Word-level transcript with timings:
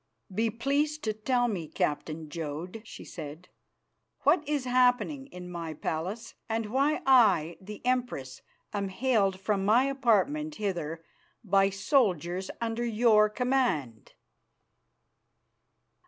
"Be 0.33 0.49
pleased 0.49 1.03
to 1.03 1.13
tell 1.13 1.47
me, 1.47 1.67
Captain 1.67 2.27
Jodd," 2.27 2.81
she 2.83 3.05
said, 3.05 3.49
"what 4.21 4.41
is 4.49 4.65
happening 4.65 5.27
in 5.27 5.47
my 5.47 5.75
palace, 5.75 6.33
and 6.49 6.71
why 6.71 7.03
I, 7.05 7.57
the 7.61 7.85
Empress, 7.85 8.41
am 8.73 8.89
haled 8.89 9.39
from 9.39 9.63
my 9.63 9.83
apartment 9.83 10.55
hither 10.55 11.05
by 11.43 11.69
soldiers 11.69 12.49
under 12.59 12.83
your 12.83 13.29
command?" 13.29 14.13